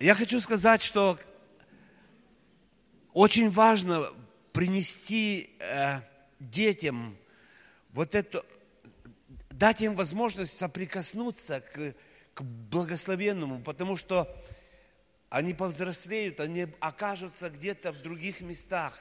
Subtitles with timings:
[0.00, 1.18] Я хочу сказать, что
[3.12, 4.06] очень важно
[4.52, 6.02] принести э,
[6.38, 7.16] детям
[7.90, 8.44] вот эту,
[9.50, 11.96] дать им возможность соприкоснуться к,
[12.34, 14.32] к благословенному, потому что
[15.30, 18.96] они повзрослеют, они окажутся где-то в других местах.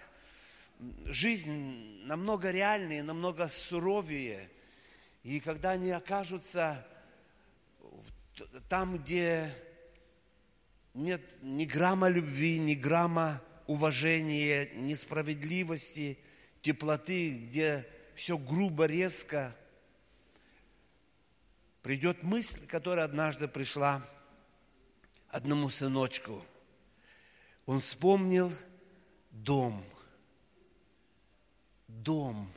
[1.05, 4.49] Жизнь намного реальнее, намного суровее.
[5.21, 6.83] И когда они окажутся
[8.67, 9.53] там, где
[10.97, 16.17] нет ни грамма любви, ни грамма уважения, ни справедливости,
[16.61, 19.55] теплоты, где все грубо, резко,
[21.83, 24.01] придет мысль, которая однажды пришла
[25.29, 26.43] одному сыночку.
[27.67, 28.51] Он вспомнил
[29.29, 29.83] дом.
[31.87, 32.51] Дом.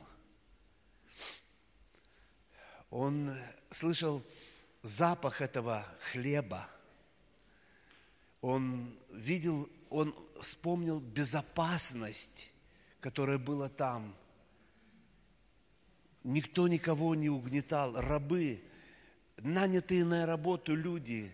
[2.89, 3.37] Он
[3.69, 4.23] слышал
[4.81, 6.67] запах этого хлеба.
[8.41, 12.51] Он видел, он вспомнил безопасность,
[12.99, 14.15] которая была там.
[16.23, 17.95] Никто никого не угнетал.
[17.95, 18.63] Рабы,
[19.37, 21.33] нанятые на работу люди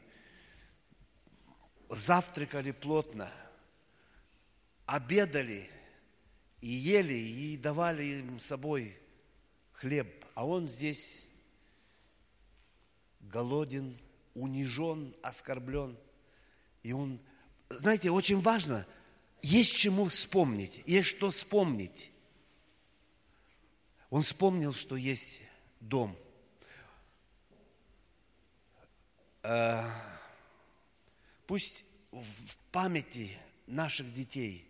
[1.90, 3.32] завтракали плотно,
[4.86, 5.70] обедали
[6.62, 8.98] и ели, и давали им с собой
[9.74, 10.26] хлеб.
[10.36, 11.28] А он здесь
[13.22, 13.98] голоден,
[14.34, 15.98] унижен, оскорблен.
[16.88, 17.20] И он,
[17.68, 18.88] знаете, очень важно,
[19.42, 22.14] есть чему вспомнить, есть что вспомнить.
[24.10, 25.44] Он вспомнил, что есть
[25.82, 26.18] дом.
[29.44, 29.84] Э,
[31.46, 34.66] пусть в памяти наших детей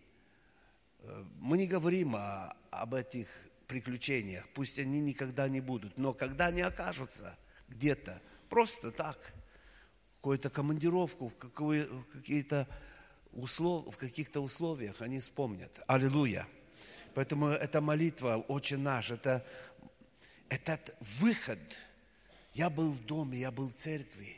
[0.98, 3.28] э, мы не говорим о, об этих
[3.68, 9.18] приключениях, пусть они никогда не будут, но когда они окажутся где-то, просто так,
[10.18, 12.66] какую-то командировку, в какие-то
[13.32, 15.80] услов, в каких-то условиях они вспомнят.
[15.86, 16.46] Аллилуйя.
[17.14, 19.46] Поэтому эта молитва очень наш, это
[20.48, 21.60] этот выход.
[22.52, 24.36] Я был в доме, я был в церкви.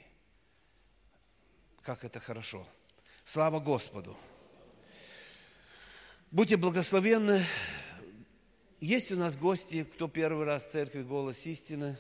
[1.82, 2.66] Как это хорошо.
[3.24, 4.16] Слава Господу.
[6.30, 7.42] Будьте благословенны.
[8.80, 11.97] Есть у нас гости, кто первый раз в церкви «Голос истины».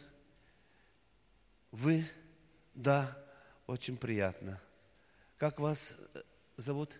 [1.72, 2.06] Вы?
[2.74, 3.16] Да,
[3.70, 4.60] очень приятно.
[5.38, 6.22] Как вас э,
[6.56, 6.98] зовут?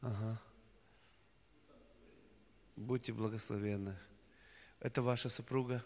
[0.00, 0.40] Ага.
[2.74, 3.94] Будьте благословенны.
[4.80, 5.84] Это ваша супруга.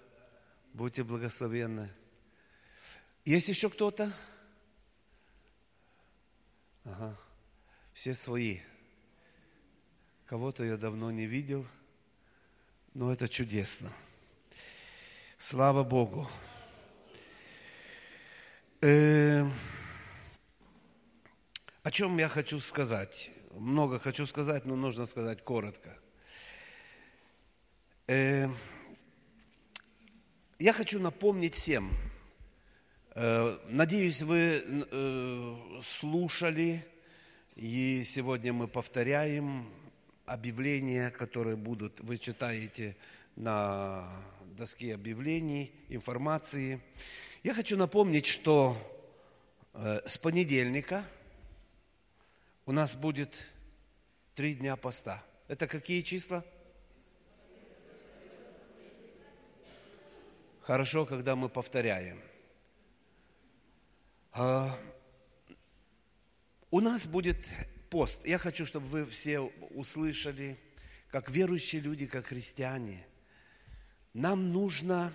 [0.73, 1.91] Будьте благословенны.
[3.25, 4.13] Есть еще кто-то?
[6.85, 7.19] Ага.
[7.93, 8.61] Все свои.
[10.27, 11.67] Кого-то я давно не видел,
[12.95, 13.93] но это чудесно.
[15.39, 16.31] Слава Богу.
[18.83, 19.45] Э,
[21.83, 23.31] о чем я хочу сказать?
[23.51, 25.99] Много хочу сказать, но нужно сказать коротко.
[28.07, 28.49] Э,
[30.59, 31.93] я хочу напомнить всем,
[33.17, 34.65] э, надеюсь, вы
[35.83, 36.83] слушали,
[37.57, 39.69] и сегодня мы повторяем
[40.25, 42.97] объявления, которые будут, вы читаете
[43.37, 44.11] на
[44.57, 46.81] доске объявлений, информации.
[47.43, 48.77] Я хочу напомнить, что
[49.73, 51.05] э, с понедельника
[52.67, 53.51] у нас будет
[54.35, 55.25] три дня поста.
[55.49, 56.45] Это какие числа?
[60.63, 62.21] Хорошо, когда мы повторяем.
[64.33, 64.79] А,
[66.71, 67.45] у нас будет
[67.89, 68.27] пост.
[68.27, 70.57] Я хочу, чтобы вы все услышали,
[71.09, 73.07] как верующие люди, как христиане–
[74.13, 75.13] нам нужно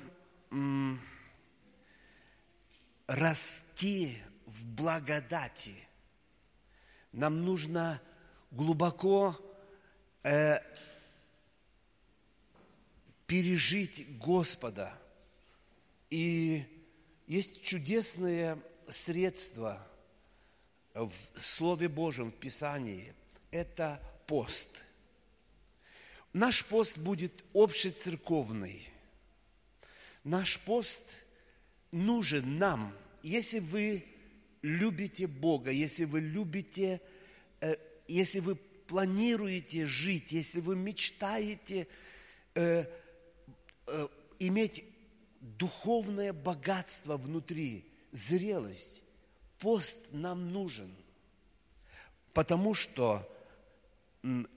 [3.07, 5.75] расти в благодати.
[7.11, 8.01] Нам нужно
[8.51, 9.35] глубоко
[10.23, 10.59] э,
[13.27, 14.97] пережить Господа.
[16.09, 16.63] И
[17.27, 19.85] есть чудесное средство
[20.93, 23.13] в Слове Божьем, в Писании.
[23.51, 24.83] Это пост–
[26.35, 28.89] Наш пост будет общецерковный.
[30.25, 31.05] Наш пост
[31.95, 32.93] нужен нам,
[33.23, 34.05] если вы
[34.61, 37.01] любите Бога, если вы любите,
[37.61, 37.75] э,
[38.07, 41.87] если вы планируете жить, если вы мечтаете
[42.53, 42.85] э,
[43.87, 44.07] э,
[44.39, 44.83] иметь
[45.39, 49.03] духовное богатство внутри, зрелость,
[49.59, 50.93] пост нам нужен,
[52.33, 53.27] потому что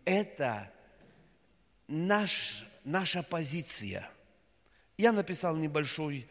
[0.04, 0.72] это
[1.86, 4.10] наш, наша позиция.
[4.96, 6.26] Я написал небольшой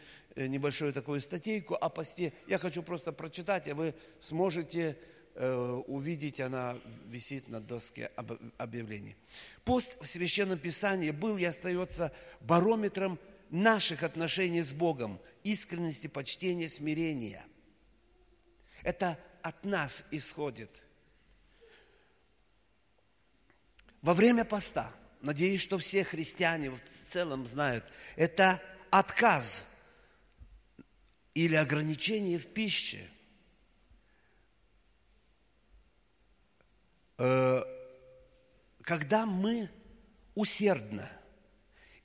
[0.46, 2.34] небольшую такую статейку о посте.
[2.48, 4.98] Я хочу просто прочитать, а вы сможете
[5.36, 8.12] э, увидеть, она висит на доске
[8.58, 9.16] объявлений.
[9.66, 12.12] Пост в Священном Писании был и остается
[12.42, 13.18] барометром
[13.50, 17.44] наших отношений с Богом, искренности, почтения, смирения.
[18.84, 20.84] Это от нас исходит.
[24.02, 24.92] Во время поста,
[25.22, 26.80] надеюсь, что все христиане в
[27.12, 27.84] целом знают,
[28.16, 28.62] это
[28.92, 29.68] отказ
[31.38, 33.08] или ограничение в пище.
[37.20, 37.62] Э,
[38.82, 39.70] когда мы
[40.34, 41.08] усердно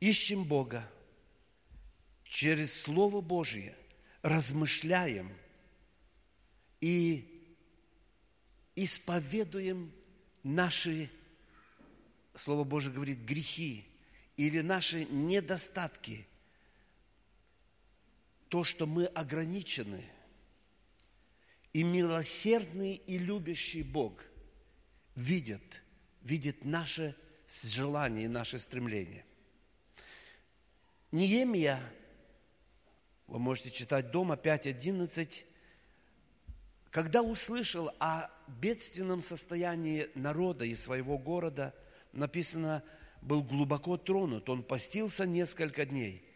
[0.00, 0.87] ищем Бога,
[2.25, 3.75] через Слово Божье
[4.20, 5.32] размышляем
[6.82, 7.56] и
[8.76, 9.94] исповедуем
[10.43, 11.08] наши,
[12.35, 13.87] Слово Божье говорит, грехи
[14.37, 16.26] или наши недостатки,
[18.52, 20.04] то, что мы ограничены,
[21.72, 24.26] и милосердный и любящий Бог
[25.14, 25.82] видит,
[26.20, 27.16] видит наше
[27.46, 29.25] желание и наше стремление.
[31.12, 31.81] Неемия,
[33.26, 35.44] вы можете читать дома 5.11,
[36.90, 41.75] когда услышал о бедственном состоянии народа и своего города,
[42.12, 42.84] написано,
[43.22, 44.50] был глубоко тронут.
[44.50, 46.28] Он постился несколько дней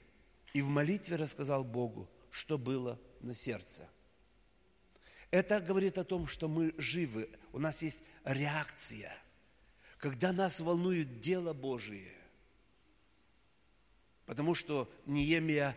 [0.57, 3.87] и в молитве рассказал Богу, что было на сердце.
[5.31, 9.15] Это говорит о том, что мы живы, у нас есть реакция.
[9.99, 12.11] Когда нас волнует дело Божие,
[14.25, 15.77] потому что Неемия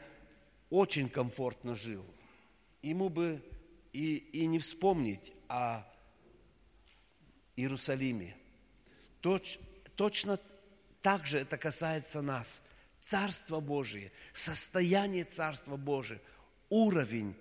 [0.70, 2.06] очень комфортно жил,
[2.82, 3.44] ему бы
[3.92, 5.84] и, и не вспомнить о
[7.58, 8.34] Иерусалиме.
[9.20, 9.60] Точ,
[9.98, 10.40] точно
[11.02, 12.64] так же это касается нас.
[13.00, 16.22] Царство Божие, состояние Царства Божия,
[16.70, 17.36] уровень,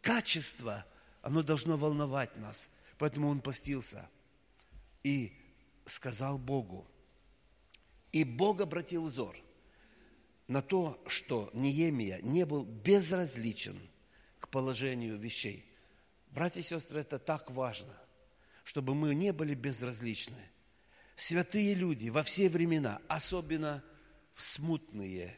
[0.00, 0.86] качество,
[1.22, 2.70] оно должно волновать нас.
[2.98, 4.08] Поэтому он постился
[5.02, 5.32] и
[5.86, 6.86] сказал Богу.
[8.12, 9.36] И Бог обратил взор
[10.48, 13.78] на то, что Неемия не был безразличен
[14.38, 15.64] к положению вещей.
[16.28, 17.94] Братья и сестры, это так важно,
[18.64, 20.42] чтобы мы не были безразличны.
[21.16, 23.84] Святые люди во все времена, особенно
[24.34, 25.36] в смутные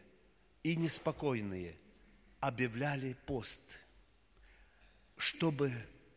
[0.62, 1.76] и неспокойные,
[2.40, 3.80] объявляли пост,
[5.16, 5.72] чтобы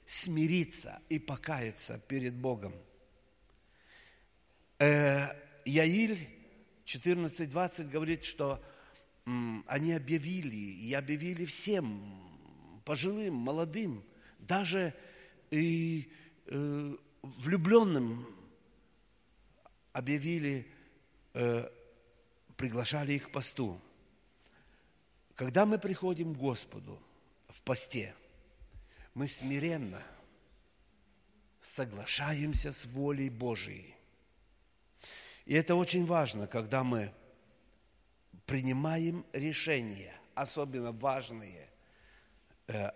[0.06, 2.74] смириться и покаяться перед Богом.
[4.80, 5.28] Э,
[5.66, 6.28] Яиль
[6.86, 8.64] 14.20 говорит, что
[9.68, 14.04] они объявили, и объявили всем, пожилым, молодым–
[14.48, 14.94] даже
[15.50, 16.12] и
[16.46, 18.28] э, влюбленным
[19.92, 20.68] объявили,
[21.34, 21.70] э,
[22.58, 23.80] приглашали их к посту.
[25.36, 27.02] Когда мы приходим к Господу
[27.50, 28.16] в посте,
[29.14, 30.02] мы смиренно
[31.60, 33.96] соглашаемся с волей Божией.
[35.46, 37.12] И это очень важно, когда мы
[38.46, 41.70] принимаем решения, особенно важные,
[42.68, 42.92] э,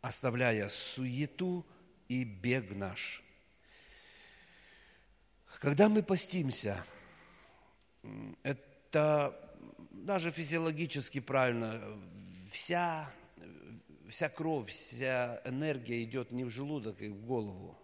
[0.00, 1.66] оставляя суету
[2.08, 3.22] и бег наш.
[5.60, 6.82] Когда мы постимся,
[8.42, 9.36] это
[9.90, 11.80] даже физиологически правильно,
[12.50, 13.12] вся,
[14.08, 17.78] вся кровь, вся энергия идет не в желудок, и в голову.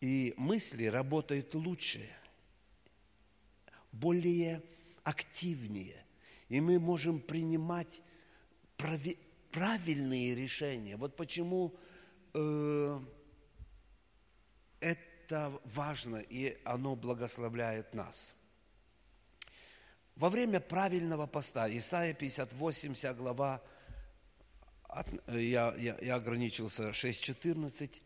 [0.00, 2.08] И мысли работают лучше,
[3.92, 4.62] более
[5.02, 6.04] активнее.
[6.48, 8.00] И мы можем принимать
[9.50, 10.96] правильные решения.
[10.96, 11.74] Вот почему
[12.34, 13.00] э,
[14.80, 18.37] это важно, и оно благословляет нас.
[20.18, 23.62] Во время правильного поста, Исайя 58, вся глава,
[25.28, 28.02] я, я, я ограничился 6.14,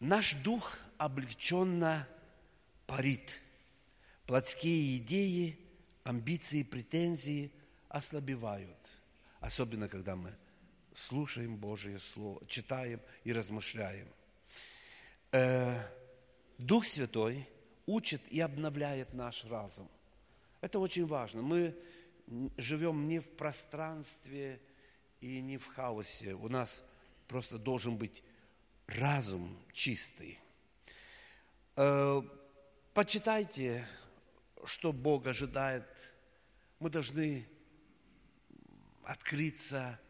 [0.00, 2.06] наш дух облегченно
[2.86, 3.40] парит.
[4.26, 5.58] Плотские идеи,
[6.04, 7.50] амбиции, претензии
[7.88, 8.76] ослабевают–
[9.44, 10.34] особенно когда мы
[10.94, 14.08] слушаем Божье Слово, читаем и размышляем.
[15.32, 15.82] Э,
[16.56, 17.46] Дух Святой
[17.84, 19.90] учит и обновляет наш разум.
[20.64, 21.42] Это очень важно.
[21.42, 21.76] Мы
[22.56, 24.62] живем не в пространстве
[25.20, 26.32] и не в хаосе.
[26.32, 26.86] У нас
[27.28, 28.22] просто должен быть
[28.86, 30.38] разум чистый.
[31.76, 32.22] Э,
[32.94, 33.86] почитайте,
[34.64, 35.84] что Бог ожидает.
[36.78, 37.46] Мы должны
[39.02, 40.00] открыться,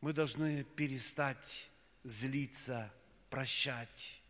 [0.00, 1.70] мы должны перестать
[2.02, 2.92] злиться,
[3.28, 4.20] прощать.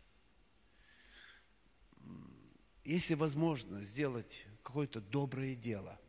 [2.83, 5.99] Если возможно сделать какое-то доброе дело,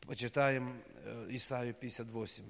[0.00, 2.44] почитаем э, Исаию 58.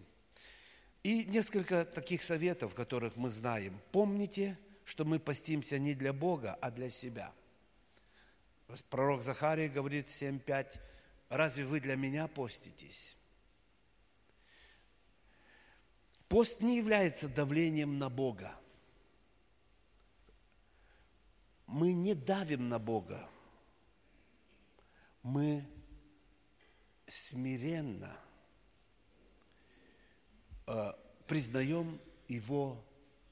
[1.03, 3.81] И несколько таких советов, которых мы знаем.
[3.91, 7.33] Помните, что мы постимся не для Бога, а для себя.
[8.89, 10.79] Пророк Захарий говорит 7.5,
[11.29, 13.17] разве вы для меня поститесь?
[16.29, 18.55] Пост не является давлением на Бога.
[21.67, 23.29] Мы не давим на Бога.
[25.23, 25.65] Мы
[27.07, 28.17] смиренно
[30.67, 30.93] э,
[31.27, 32.83] признаем Его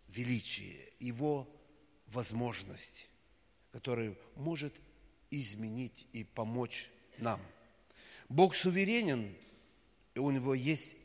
[0.09, 1.49] величие, Его
[2.06, 3.09] возможность,
[3.73, 4.75] которая может
[5.30, 7.40] изменить и помочь нам.
[8.28, 9.35] Бог суверенен,
[10.14, 10.97] и у Него есть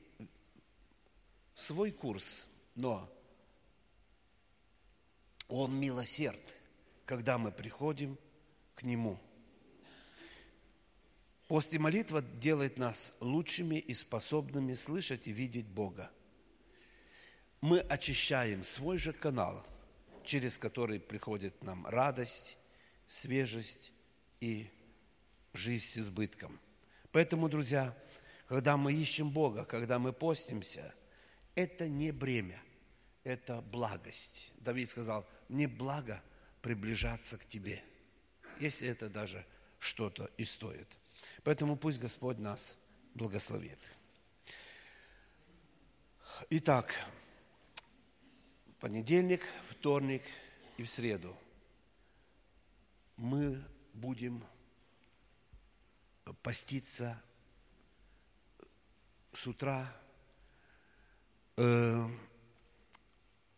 [1.56, 3.10] свой курс, но
[5.48, 6.58] Он милосерд,
[7.06, 8.18] когда мы приходим
[8.76, 9.20] к Нему.
[11.48, 16.10] Пост и молитва делает нас лучшими и способными слышать и видеть Бога.
[17.62, 19.64] Мы очищаем свой же канал,
[20.24, 22.58] через который приходит нам радость,
[23.06, 23.94] свежесть
[24.40, 24.68] и
[25.54, 26.60] жизнь с избытком.
[27.12, 27.96] Поэтому, друзья,
[28.48, 30.96] когда мы ищем Бога, когда мы постимся,
[31.54, 32.60] это не бремя,
[33.24, 34.52] это благость.
[34.58, 36.24] Давид сказал, мне благо
[36.64, 37.84] приближаться к Тебе,
[38.60, 39.46] если это даже
[39.78, 40.88] что-то и стоит–
[41.46, 42.76] Поэтому пусть Господь нас
[43.14, 43.78] благословит.
[46.50, 46.92] Итак,
[48.80, 50.24] понедельник, вторник
[50.78, 51.38] и в среду
[53.16, 54.44] мы будем
[56.42, 57.22] поститься
[59.32, 59.96] с утра,
[61.58, 62.10] э,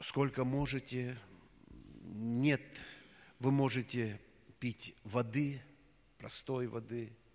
[0.02, 1.18] сколько можете,
[2.02, 2.84] нет,
[3.40, 4.20] вы можете
[4.60, 5.62] пить воды,
[6.18, 7.16] простой воды–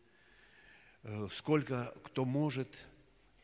[1.31, 2.87] сколько кто может.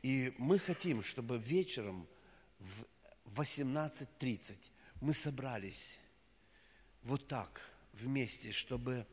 [0.03, 2.07] И мы хотим, чтобы вечером
[2.59, 6.01] в 18.30 мы собрались
[7.03, 7.61] вот так
[7.93, 9.07] вместе, чтобы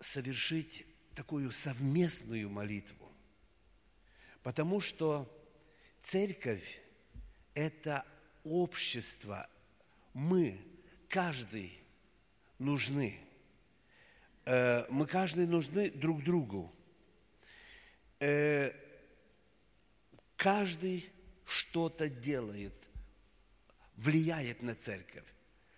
[0.00, 3.10] совершить такую совместную молитву.
[4.42, 5.28] Потому что
[6.00, 6.80] церковь–
[7.54, 8.06] это
[8.44, 9.48] общество.
[10.14, 10.58] Мы,
[11.08, 11.78] каждый
[12.58, 13.18] нужны.
[14.44, 16.72] Э, мы каждый нужны друг другу
[18.20, 18.72] э,
[20.36, 21.10] каждый
[21.44, 22.74] что-то делает,
[23.96, 25.26] влияет на церковь.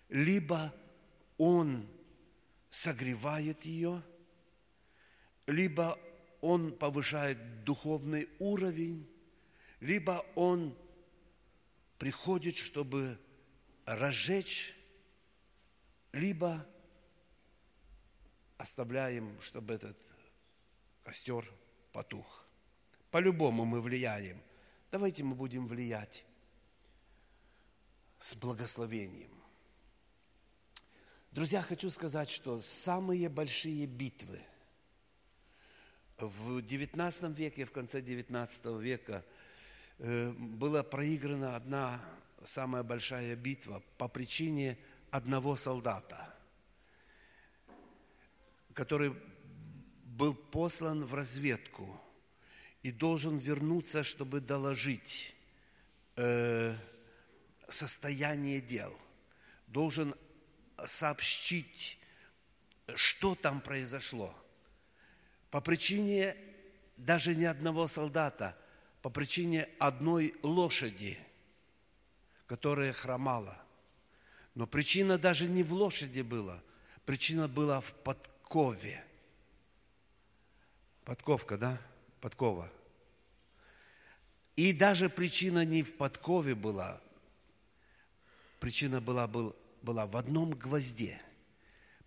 [0.09, 0.73] Либо
[1.37, 1.87] он
[2.69, 4.03] согревает ее,
[5.47, 5.99] либо
[6.41, 9.07] он повышает духовный уровень,
[9.79, 10.77] либо он
[11.97, 13.19] приходит, чтобы
[13.85, 14.75] разжечь,
[16.13, 16.65] либо
[18.57, 19.97] оставляем, чтобы этот
[21.03, 21.45] костер
[21.91, 22.45] потух.
[23.11, 24.41] По-любому мы влияем.
[24.91, 26.25] Давайте мы будем влиять
[28.19, 29.31] с благословением.
[31.31, 34.41] Друзья, хочу сказать, что самые большие битвы
[36.17, 39.25] в XIX веке, в конце XIX века
[39.97, 42.01] э, была проиграна одна
[42.43, 44.77] самая большая битва по причине
[45.09, 46.33] одного солдата,
[48.73, 49.15] который
[50.21, 51.99] был послан в разведку
[52.83, 55.33] и должен вернуться, чтобы доложить
[56.15, 56.77] э,
[57.67, 58.95] состояние дел,
[59.65, 60.13] должен
[60.85, 61.97] сообщить,
[62.93, 64.31] что там произошло.
[65.49, 66.37] По причине
[66.97, 68.55] даже не одного солдата,
[69.01, 71.17] по причине одной лошади,
[72.45, 73.59] которая хромала.
[74.53, 76.61] Но причина даже не в лошади была,
[77.07, 79.03] причина была в подкове–
[81.05, 81.81] Подковка, да?
[82.19, 82.71] Подкова.
[84.55, 87.01] И даже причина не в подкове была.
[88.59, 91.19] Причина была, был, была в одном гвозде.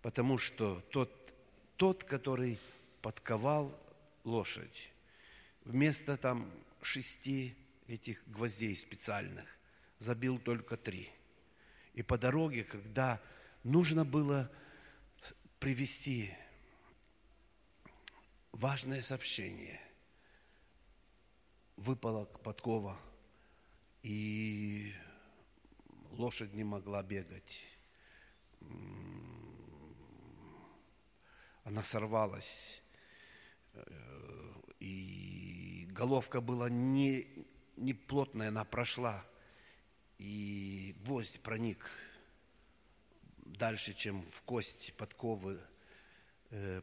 [0.01, 1.11] Потому что тот,
[1.75, 2.59] тот, который
[3.01, 3.77] подковал
[4.23, 4.91] лошадь,
[5.65, 6.49] вместо там
[6.81, 7.55] шести
[7.87, 9.45] этих гвоздей специальных,
[9.97, 11.11] забил только три.
[11.93, 13.21] И по дороге, когда
[13.63, 14.51] нужно было
[15.59, 16.31] привести
[18.55, 19.79] важное сообщение.
[21.75, 22.97] Выпала подкова,
[24.01, 24.93] и
[26.11, 27.63] лошадь не могла бегать.
[31.65, 32.81] Она сорвалась,
[34.79, 37.27] и головка была не,
[37.75, 39.25] не плотная, она прошла,
[40.17, 41.91] и гвоздь проник
[43.37, 45.59] дальше, чем в кость подковы,
[46.51, 46.81] э,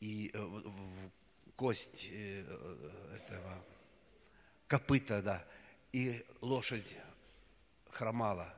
[0.00, 0.62] и э,
[1.56, 2.40] кость э,
[3.14, 3.64] этого
[4.66, 5.44] копыта, да,
[5.92, 6.96] и лошадь
[7.90, 8.54] хромала,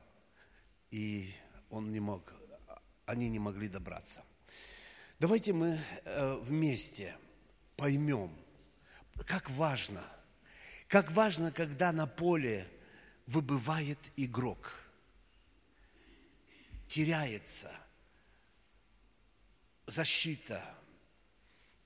[0.91, 1.33] и
[1.69, 2.33] он не мог,
[3.05, 4.23] они не могли добраться.
[5.19, 7.15] Давайте мы э, вместе
[7.77, 8.35] поймем,
[9.25, 10.03] как важно,
[10.87, 12.67] как важно, когда на поле
[13.27, 14.73] выбывает игрок,
[16.87, 17.71] теряется
[19.87, 20.63] защита,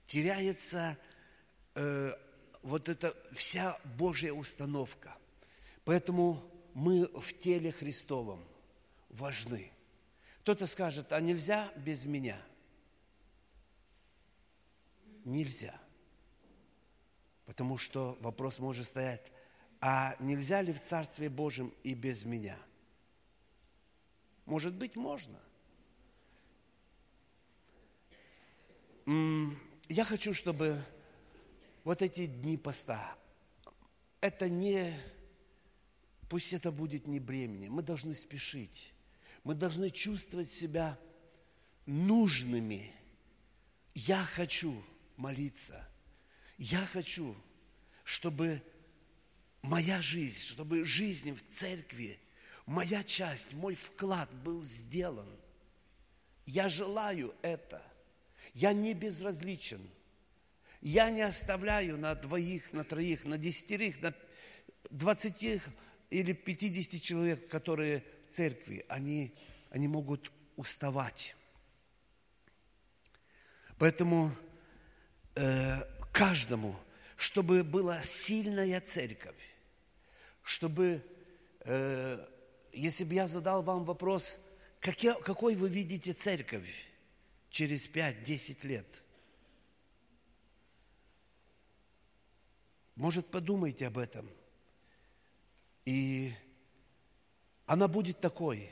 [0.06, 0.98] теряется
[1.74, 2.14] э,
[2.62, 5.16] вот эта вся Божья установка.
[5.84, 6.44] Поэтому
[6.74, 8.44] мы в теле Христовом
[9.10, 9.72] важны.
[10.42, 12.40] Кто-то скажет, а нельзя без меня?
[15.24, 15.80] Нельзя.
[17.46, 19.32] Потому что вопрос может стоять,
[19.82, 22.58] а нельзя ли в Царстве Божьем и без меня?
[24.46, 25.40] Может быть, можно.
[29.88, 30.84] Я хочу, чтобы
[31.84, 33.16] вот эти дни поста,
[34.20, 35.00] это не,
[36.28, 38.94] пусть это будет не бремени, мы должны спешить,
[39.44, 40.98] мы должны чувствовать себя
[41.86, 42.92] нужными.
[43.94, 44.76] Я хочу
[45.18, 45.88] молиться,
[46.58, 47.36] я хочу,
[48.04, 48.64] чтобы
[49.62, 52.20] моя жизнь, чтобы жизнь в церкви,
[52.66, 55.30] моя часть, мой вклад был сделан.
[56.48, 57.84] Я желаю это.
[58.54, 59.82] Я не безразличен.
[60.82, 64.14] Я не оставляю на двоих, на троих, на десятерых, на
[64.92, 65.62] двадцати
[66.10, 69.34] или пятидесяти человек, которые в церкви, они,
[69.72, 71.36] они могут уставать.
[73.78, 74.32] Поэтому
[75.36, 76.76] э, каждому,
[77.16, 79.36] чтобы была сильная церковь,
[80.44, 81.04] чтобы,
[81.62, 82.26] э,
[82.72, 84.40] если бы я задал вам вопрос,
[84.80, 86.70] какой, какой вы видите церковь
[87.56, 89.06] через 5-10 лет,
[92.96, 94.30] может, подумайте об этом.
[95.86, 96.34] И
[97.66, 98.70] она будет такой,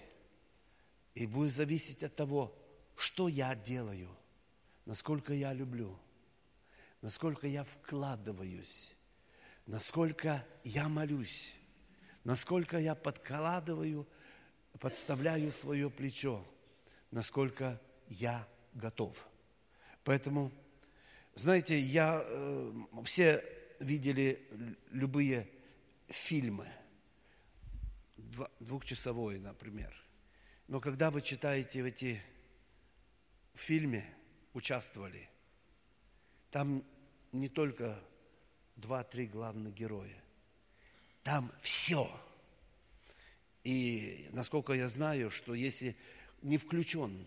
[1.16, 2.54] и будет зависеть от того,
[2.98, 4.10] что я делаю,
[4.84, 5.98] насколько я люблю,
[7.00, 8.98] насколько я вкладываюсь,
[9.66, 11.56] насколько я молюсь,
[12.26, 14.06] насколько я подкладываю,
[14.78, 16.46] подставляю свое плечо,
[17.12, 19.26] насколько я готов.
[20.04, 20.52] Поэтому,
[21.36, 22.74] знаете, я, э,
[23.06, 23.44] все
[23.80, 24.48] видели
[24.92, 25.48] любые
[26.08, 26.68] фильмы,
[28.60, 29.94] двухчасовой, например.
[30.68, 32.22] Но когда вы читаете в эти
[33.54, 34.06] фильме,
[34.54, 35.30] участвовали,
[36.52, 36.84] там
[37.32, 38.00] не только
[38.76, 40.16] два-три главных героя.
[41.24, 42.10] Там все.
[43.64, 45.96] И насколько я знаю, что если
[46.42, 47.26] не включен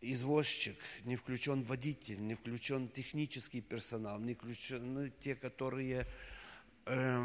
[0.00, 6.06] извозчик, не включен водитель, не включен технический персонал, не включены те, которые
[6.84, 7.24] э,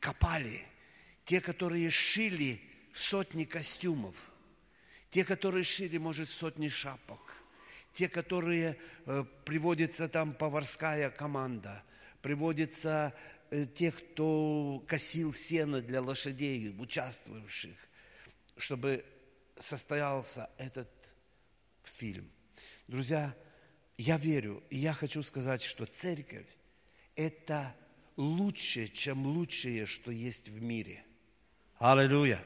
[0.00, 0.62] копали,
[1.24, 2.60] те, которые шили
[2.92, 4.14] сотни костюмов,
[5.10, 7.20] те, которые шили, может, сотни шапок,
[7.94, 11.82] те, которые э, приводится там поварская команда,
[12.22, 13.14] приводится
[13.50, 17.76] э, тех, кто косил сено для лошадей, участвовавших,
[18.56, 19.04] чтобы
[19.56, 20.88] состоялся этот
[21.88, 22.30] фильм.
[22.88, 23.34] Друзья,
[23.96, 26.46] я верю, и я хочу сказать, что церковь–
[27.16, 27.74] это
[28.16, 31.04] лучше, чем лучшее, что есть в мире.
[31.78, 32.42] Аллилуйя!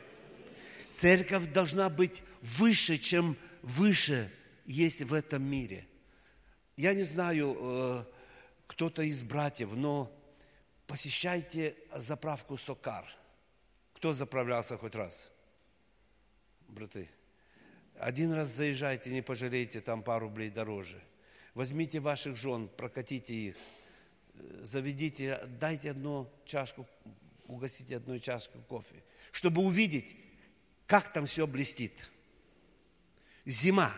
[0.95, 4.31] Церковь должна быть выше, чем выше
[4.65, 5.87] есть в этом мире.
[6.77, 8.05] Я не знаю, э,
[8.67, 10.11] кто-то из братьев, но
[10.87, 13.07] посещайте заправку Сокар.
[13.95, 15.33] Кто заправлялся хоть раз?
[16.69, 17.09] Браты.
[17.99, 21.01] Один раз заезжайте, не пожалейте, там пару рублей дороже.
[21.55, 23.57] Возьмите ваших жен, прокатите их,
[24.61, 26.87] заведите, дайте одну чашку,
[27.47, 30.15] угостите одну чашку кофе, чтобы увидеть,
[30.87, 32.11] как там все блестит.
[33.47, 33.93] Зима,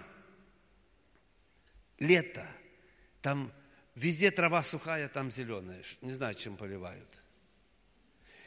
[1.99, 2.47] лето,
[3.21, 3.53] там
[3.97, 7.23] везде трава сухая, там зеленая, не знаю, чем поливают.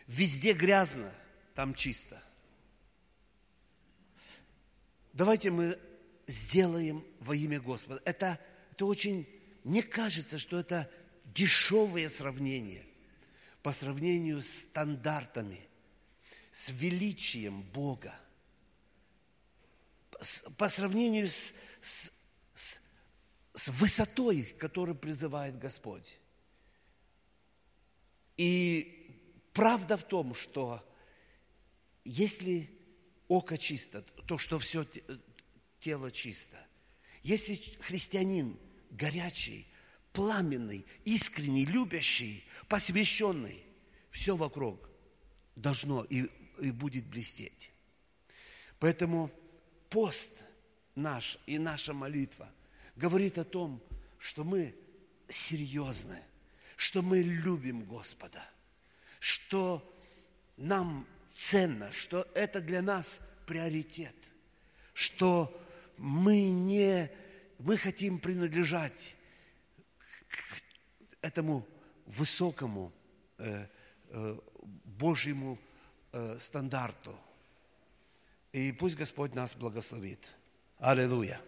[0.07, 1.13] Везде грязно,
[1.53, 2.21] там чисто–
[5.21, 5.77] давайте мы
[6.25, 8.01] сделаем во имя Господа.
[8.05, 8.39] Это,
[8.71, 9.29] это очень,
[9.63, 10.89] мне кажется, что это
[11.25, 12.83] дешевое сравнение
[13.61, 15.59] по сравнению с стандартами,
[16.49, 18.19] с величием Бога,
[20.57, 22.11] по сравнению с, с,
[22.55, 22.79] с,
[23.53, 26.17] с высотой, которую призывает Господь.
[28.37, 29.21] И
[29.53, 30.83] правда в том, что
[32.05, 32.75] если
[33.27, 34.85] око чисто, то, что все
[35.81, 36.57] тело чисто.
[37.21, 38.57] Если христианин
[38.91, 39.67] горячий,
[40.13, 43.61] пламенный, искренний, любящий, посвященный,
[44.09, 44.89] все вокруг
[45.57, 46.29] должно и,
[46.61, 47.71] и будет блестеть.
[48.79, 49.29] Поэтому
[49.89, 50.43] пост
[50.95, 52.49] наш и наша молитва
[52.95, 53.83] говорит о том,
[54.17, 54.73] что мы
[55.27, 56.23] серьезны,
[56.77, 58.49] что мы любим Господа,
[59.19, 59.93] что
[60.55, 64.15] нам ценно, что это для нас приоритет,
[64.93, 65.57] что
[65.97, 67.11] мы не,
[67.59, 69.15] мы хотим принадлежать
[70.27, 70.61] к
[71.21, 71.67] этому
[72.05, 72.91] высокому
[73.37, 73.65] э,
[74.09, 74.39] э,
[74.85, 75.57] Божьему
[76.11, 77.15] э, стандарту.
[78.51, 80.31] И пусть Господь нас благословит.
[80.79, 81.39] Аллилуйя.